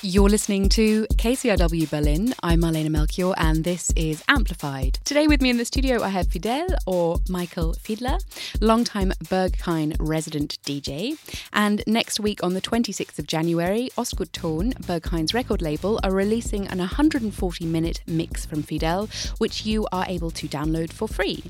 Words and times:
You're 0.00 0.28
listening 0.28 0.68
to 0.70 1.08
KCRW 1.14 1.90
Berlin. 1.90 2.32
I'm 2.44 2.60
Marlene 2.60 2.88
Melchior, 2.88 3.34
and 3.36 3.64
this 3.64 3.90
is 3.96 4.22
Amplified. 4.28 5.00
Today, 5.04 5.26
with 5.26 5.42
me 5.42 5.50
in 5.50 5.56
the 5.56 5.64
studio, 5.64 6.04
I 6.04 6.10
have 6.10 6.28
Fiedel 6.28 6.68
or 6.86 7.16
Michael 7.28 7.74
Fiedler, 7.74 8.20
longtime 8.60 9.12
Berghain 9.24 9.96
resident 9.98 10.56
DJ. 10.62 11.18
And 11.52 11.82
next 11.88 12.20
week, 12.20 12.44
on 12.44 12.54
the 12.54 12.60
26th 12.60 13.18
of 13.18 13.26
January, 13.26 13.90
Ostgut 13.98 14.30
Ton, 14.30 14.72
Berghain's 14.74 15.34
record 15.34 15.62
label, 15.62 15.98
are 16.04 16.12
releasing 16.12 16.68
an 16.68 16.78
140 16.78 17.66
minute 17.66 18.00
mix 18.06 18.46
from 18.46 18.62
Fiedel, 18.62 19.10
which 19.38 19.66
you 19.66 19.88
are 19.90 20.04
able 20.06 20.30
to 20.30 20.46
download 20.46 20.92
for 20.92 21.08
free. 21.08 21.42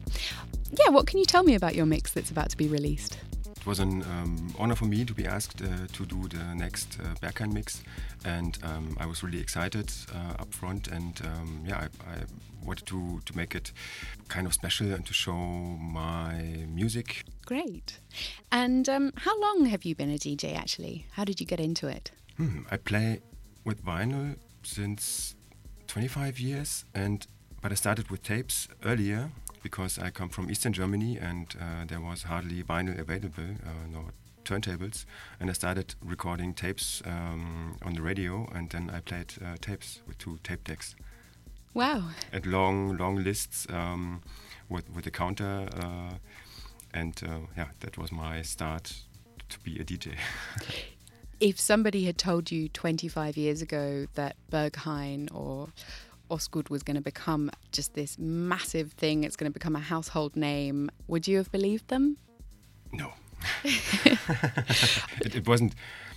Yeah, 0.72 0.88
what 0.88 1.06
can 1.06 1.18
you 1.18 1.26
tell 1.26 1.42
me 1.42 1.54
about 1.54 1.74
your 1.74 1.84
mix 1.84 2.12
that's 2.12 2.30
about 2.30 2.48
to 2.48 2.56
be 2.56 2.66
released? 2.66 3.18
It 3.68 3.76
was 3.76 3.80
an 3.80 4.02
um, 4.04 4.54
honor 4.58 4.74
for 4.74 4.86
me 4.86 5.04
to 5.04 5.12
be 5.12 5.26
asked 5.26 5.60
uh, 5.60 5.66
to 5.92 6.06
do 6.06 6.26
the 6.26 6.42
next 6.54 6.98
uh, 6.98 7.14
Berghain 7.20 7.52
mix, 7.52 7.82
and 8.24 8.56
um, 8.62 8.96
I 8.98 9.04
was 9.04 9.22
really 9.22 9.40
excited 9.40 9.92
uh, 10.10 10.40
up 10.40 10.54
front. 10.54 10.88
And 10.88 11.20
um, 11.22 11.64
yeah, 11.66 11.76
I, 11.76 12.12
I, 12.12 12.16
wanted 12.64 12.86
to, 12.86 13.20
to 13.26 13.36
make 13.36 13.54
it 13.54 13.72
kind 14.28 14.46
of 14.46 14.54
special 14.54 14.90
and 14.94 15.04
to 15.04 15.12
show 15.12 15.34
my 15.34 16.64
music. 16.66 17.24
Great. 17.44 18.00
And 18.50 18.88
um, 18.88 19.12
how 19.16 19.38
long 19.38 19.66
have 19.66 19.84
you 19.84 19.94
been 19.94 20.10
a 20.10 20.18
DJ 20.18 20.56
actually? 20.56 21.04
How 21.12 21.24
did 21.24 21.38
you 21.38 21.44
get 21.44 21.60
into 21.60 21.88
it? 21.88 22.10
Hmm, 22.38 22.60
I 22.70 22.78
play 22.78 23.20
with 23.64 23.84
vinyl 23.84 24.36
since 24.62 25.34
25 25.88 26.40
years, 26.40 26.86
and 26.94 27.26
but 27.60 27.70
I 27.70 27.74
started 27.74 28.10
with 28.10 28.22
tapes 28.22 28.66
earlier 28.82 29.30
because 29.62 29.98
I 29.98 30.10
come 30.10 30.28
from 30.28 30.50
Eastern 30.50 30.72
Germany 30.72 31.18
and 31.18 31.54
uh, 31.60 31.84
there 31.86 32.00
was 32.00 32.24
hardly 32.24 32.62
vinyl 32.62 32.98
available, 32.98 33.56
uh, 33.64 33.86
no 33.90 34.04
turntables, 34.44 35.04
and 35.40 35.50
I 35.50 35.52
started 35.52 35.94
recording 36.02 36.54
tapes 36.54 37.02
um, 37.04 37.76
on 37.82 37.94
the 37.94 38.02
radio, 38.02 38.48
and 38.54 38.70
then 38.70 38.90
I 38.90 39.00
played 39.00 39.34
uh, 39.44 39.56
tapes 39.60 40.00
with 40.06 40.18
two 40.18 40.38
tape 40.42 40.64
decks. 40.64 40.94
Wow! 41.74 42.04
At 42.32 42.46
long, 42.46 42.96
long 42.96 43.22
lists 43.22 43.66
um, 43.70 44.22
with 44.68 44.90
with 44.90 45.06
a 45.06 45.10
counter, 45.10 45.68
uh, 45.76 46.14
and 46.94 47.20
uh, 47.24 47.46
yeah, 47.56 47.68
that 47.80 47.98
was 47.98 48.10
my 48.10 48.42
start 48.42 48.94
to 49.48 49.58
be 49.60 49.78
a 49.78 49.84
DJ. 49.84 50.14
if 51.40 51.60
somebody 51.60 52.04
had 52.04 52.18
told 52.18 52.50
you 52.50 52.68
25 52.68 53.36
years 53.36 53.62
ago 53.62 54.06
that 54.14 54.36
Berghain 54.50 55.28
or 55.32 55.68
Ostgut 56.30 56.70
was 56.70 56.82
going 56.82 56.96
to 56.96 57.02
become 57.02 57.50
just 57.72 57.94
this 57.94 58.18
massive 58.18 58.92
thing, 58.92 59.24
it's 59.24 59.36
going 59.36 59.50
to 59.50 59.54
become 59.54 59.76
a 59.76 59.80
household 59.80 60.36
name, 60.36 60.90
would 61.06 61.26
you 61.26 61.36
have 61.38 61.50
believed 61.50 61.88
them? 61.88 62.16
No. 62.92 63.12
it, 63.64 65.36
it, 65.36 65.46
wasn't. 65.46 65.74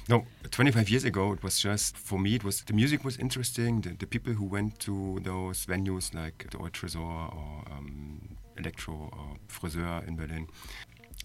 No, 0.10 0.26
25 0.50 0.90
years 0.90 1.04
ago, 1.04 1.34
it 1.34 1.44
was 1.44 1.60
just, 1.60 1.98
for 1.98 2.20
me, 2.20 2.36
it 2.36 2.44
was 2.44 2.64
the 2.64 2.74
music 2.74 3.04
was 3.04 3.18
interesting. 3.18 3.82
The, 3.82 3.90
the 3.92 4.08
people 4.08 4.34
who 4.34 4.46
went 4.46 4.80
to 4.80 5.20
those 5.24 5.66
venues 5.66 6.14
like 6.14 6.48
the 6.50 6.58
Old 6.58 6.74
Tresor 6.74 7.00
or 7.00 7.64
um, 7.72 8.38
Electro 8.58 9.10
or 9.14 9.38
Friseur 9.48 10.04
in 10.08 10.16
Berlin 10.16 10.48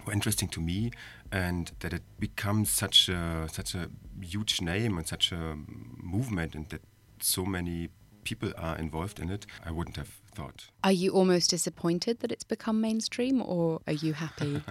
were 0.05 0.13
interesting 0.13 0.49
to 0.49 0.61
me. 0.61 0.91
And 1.33 1.73
that 1.81 1.93
it 1.93 2.03
becomes 2.19 2.71
such 2.71 3.09
a, 3.09 3.49
such 3.51 3.75
a 3.75 3.89
huge 4.21 4.61
name 4.61 4.99
and 4.99 5.07
such 5.07 5.33
a 5.33 5.57
movement 6.03 6.55
and 6.55 6.69
that 6.69 6.83
so 7.21 7.45
many 7.45 7.89
people 8.27 8.53
are 8.59 8.77
involved 8.77 9.21
in 9.21 9.31
it, 9.31 9.47
I 9.65 9.71
wouldn't 9.71 9.97
have 9.97 10.11
thought. 10.35 10.69
Are 10.83 10.93
you 10.93 11.13
almost 11.13 11.51
disappointed 11.51 12.19
that 12.21 12.33
it's 12.33 12.45
become 12.45 12.81
mainstream, 12.81 13.41
or 13.41 13.81
are 13.87 13.93
you 13.93 14.13
happy? 14.15 14.63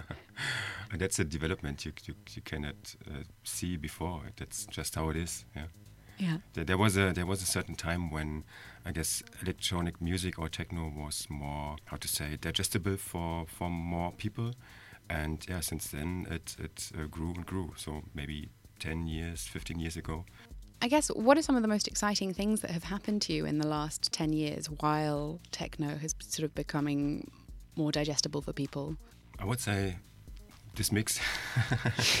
That's 0.94 1.18
a 1.18 1.24
development 1.24 1.84
you 1.84 1.92
you, 2.04 2.14
you 2.34 2.42
cannot 2.42 2.94
uh, 3.10 3.22
see 3.44 3.76
before. 3.76 4.20
That's 4.36 4.66
just 4.66 4.94
how 4.94 5.08
it 5.08 5.16
is. 5.16 5.44
Yeah. 5.56 5.68
Yeah. 6.18 6.38
There, 6.54 6.64
there, 6.64 6.78
was 6.78 6.96
a 6.96 7.12
there 7.12 7.26
was 7.26 7.42
a 7.42 7.46
certain 7.46 7.74
time 7.74 8.10
when 8.10 8.44
I 8.84 8.92
guess 8.92 9.22
electronic 9.42 10.00
music 10.00 10.38
or 10.38 10.48
techno 10.48 10.92
was 10.96 11.26
more 11.28 11.76
how 11.86 11.96
to 11.96 12.08
say 12.08 12.36
digestible 12.40 12.96
for 12.96 13.46
for 13.46 13.70
more 13.70 14.12
people, 14.12 14.52
and 15.10 15.44
yeah, 15.48 15.60
since 15.60 15.88
then 15.88 16.26
it 16.30 16.56
it 16.58 16.90
uh, 16.94 17.06
grew 17.06 17.32
and 17.34 17.46
grew. 17.46 17.72
So 17.76 18.02
maybe 18.14 18.48
ten 18.78 19.06
years, 19.06 19.46
fifteen 19.46 19.78
years 19.80 19.96
ago, 19.96 20.24
I 20.82 20.88
guess 20.88 21.08
what 21.08 21.38
are 21.38 21.42
some 21.42 21.56
of 21.56 21.62
the 21.62 21.68
most 21.68 21.88
exciting 21.88 22.34
things 22.34 22.60
that 22.60 22.70
have 22.70 22.84
happened 22.84 23.22
to 23.22 23.32
you 23.32 23.46
in 23.46 23.58
the 23.58 23.66
last 23.66 24.12
10 24.12 24.32
years 24.32 24.66
while 24.66 25.40
techno 25.50 25.96
has 25.96 26.14
sort 26.20 26.44
of 26.44 26.54
becoming 26.54 27.30
more 27.76 27.90
digestible 27.90 28.42
for 28.42 28.52
people? 28.52 28.96
I 29.38 29.44
would 29.44 29.60
say 29.60 29.96
this 30.74 30.92
mix 30.92 31.18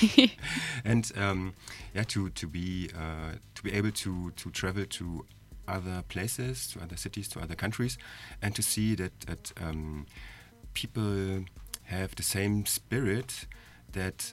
and 0.84 1.12
um, 1.16 1.54
yeah 1.94 2.04
to 2.04 2.30
to 2.30 2.46
be 2.46 2.90
uh, 2.96 3.32
to 3.54 3.62
be 3.62 3.72
able 3.72 3.90
to 3.90 4.30
to 4.30 4.50
travel 4.50 4.86
to 4.86 5.26
other 5.68 6.02
places 6.08 6.68
to 6.68 6.80
other 6.80 6.96
cities 6.96 7.28
to 7.28 7.40
other 7.40 7.54
countries 7.54 7.98
and 8.40 8.54
to 8.54 8.62
see 8.62 8.94
that 8.94 9.20
that 9.20 9.52
um, 9.60 10.06
people 10.72 11.44
have 11.84 12.14
the 12.16 12.22
same 12.22 12.64
spirit 12.66 13.46
that 13.92 14.32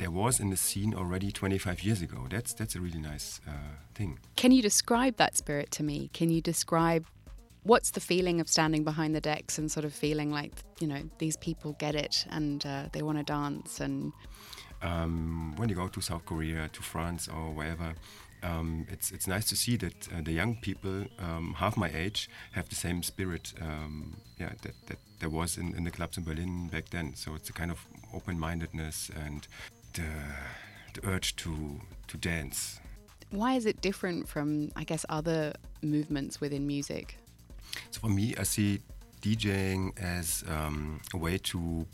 there 0.00 0.10
was 0.10 0.40
in 0.40 0.48
the 0.48 0.56
scene 0.56 0.94
already 0.94 1.30
25 1.30 1.82
years 1.82 2.02
ago. 2.02 2.26
That's 2.28 2.54
that's 2.54 2.74
a 2.74 2.80
really 2.80 2.98
nice 2.98 3.40
uh, 3.46 3.52
thing. 3.94 4.18
Can 4.34 4.50
you 4.50 4.62
describe 4.62 5.16
that 5.18 5.36
spirit 5.36 5.70
to 5.72 5.82
me? 5.82 6.10
Can 6.12 6.30
you 6.30 6.40
describe 6.40 7.04
what's 7.62 7.90
the 7.90 8.00
feeling 8.00 8.40
of 8.40 8.48
standing 8.48 8.82
behind 8.82 9.14
the 9.14 9.20
decks 9.20 9.58
and 9.58 9.70
sort 9.70 9.84
of 9.84 9.92
feeling 9.92 10.32
like 10.32 10.52
you 10.80 10.86
know 10.86 11.02
these 11.18 11.36
people 11.36 11.76
get 11.78 11.94
it 11.94 12.26
and 12.30 12.64
uh, 12.64 12.84
they 12.92 13.02
want 13.02 13.18
to 13.18 13.24
dance 13.24 13.80
and 13.80 14.12
um, 14.82 15.54
when 15.56 15.68
you 15.68 15.74
go 15.74 15.88
to 15.88 16.00
South 16.00 16.24
Korea, 16.24 16.68
to 16.68 16.82
France, 16.82 17.28
or 17.28 17.52
wherever, 17.52 17.92
um, 18.42 18.86
it's 18.88 19.10
it's 19.12 19.26
nice 19.26 19.46
to 19.50 19.56
see 19.56 19.76
that 19.76 20.08
uh, 20.10 20.22
the 20.22 20.32
young 20.32 20.56
people, 20.56 21.04
um, 21.18 21.54
half 21.58 21.76
my 21.76 21.90
age, 21.94 22.30
have 22.52 22.70
the 22.70 22.74
same 22.74 23.02
spirit. 23.02 23.52
Um, 23.60 24.16
yeah, 24.38 24.52
that, 24.62 24.74
that 24.86 24.98
there 25.18 25.28
was 25.28 25.58
in, 25.58 25.74
in 25.76 25.84
the 25.84 25.90
clubs 25.90 26.16
in 26.16 26.24
Berlin 26.24 26.68
back 26.68 26.88
then. 26.88 27.14
So 27.14 27.34
it's 27.34 27.50
a 27.50 27.52
kind 27.52 27.70
of 27.70 27.86
open-mindedness 28.14 29.10
and 29.14 29.46
the, 29.94 30.10
the 30.94 31.08
urge 31.08 31.36
to 31.36 31.80
to 32.08 32.16
dance. 32.16 32.80
Why 33.30 33.54
is 33.54 33.66
it 33.66 33.80
different 33.80 34.28
from, 34.28 34.72
I 34.74 34.84
guess, 34.84 35.06
other 35.08 35.52
movements 35.82 36.40
within 36.40 36.66
music? 36.66 37.16
So 37.90 38.00
for 38.00 38.08
me, 38.08 38.34
I 38.36 38.42
see 38.42 38.80
DJing 39.22 39.96
as 40.00 40.42
um, 40.48 41.00
a 41.14 41.16
way 41.16 41.38
to 41.38 41.86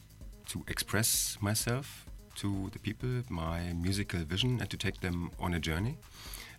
to 0.47 0.65
express 0.69 1.37
myself 1.41 2.07
to 2.37 2.71
the 2.73 2.79
people, 2.79 3.23
my 3.29 3.73
musical 3.75 4.21
vision, 4.21 4.61
and 4.61 4.71
to 4.71 4.77
take 4.77 5.01
them 5.01 5.31
on 5.39 5.55
a 5.55 5.59
journey. 5.59 5.99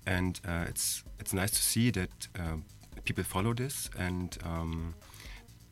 And 0.06 0.40
uh, 0.48 0.66
it's 0.68 1.04
it's 1.20 1.34
nice 1.34 1.52
to 1.52 1.62
see 1.62 1.92
that 1.92 2.28
uh, 2.40 2.58
people 3.04 3.24
follow 3.24 3.54
this 3.54 3.90
and 3.98 4.38
um, 4.44 4.94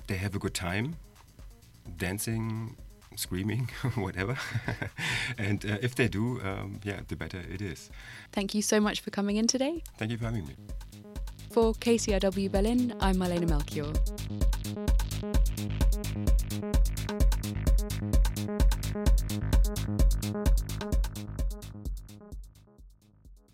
they 0.08 0.16
have 0.16 0.36
a 0.36 0.40
good 0.40 0.54
time 0.54 0.96
dancing 1.98 2.76
screaming, 3.18 3.70
whatever. 3.96 4.38
and 5.38 5.66
uh, 5.66 5.78
if 5.82 5.96
they 5.96 6.08
do, 6.08 6.42
um, 6.42 6.80
yeah, 6.84 7.02
the 7.08 7.16
better 7.16 7.42
it 7.52 7.62
is. 7.62 7.90
Thank 8.32 8.54
you 8.54 8.62
so 8.62 8.80
much 8.80 9.02
for 9.02 9.12
coming 9.12 9.38
in 9.38 9.48
today. 9.48 9.84
Thank 9.98 10.12
you 10.12 10.18
for 10.18 10.26
having 10.26 10.46
me. 10.46 10.56
For 11.52 11.74
KCRW 11.74 12.52
Berlin, 12.52 12.94
I'm 13.00 13.16
Marlene 13.16 13.48
Melchior. 13.48 13.94